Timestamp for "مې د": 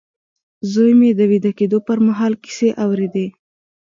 0.99-1.21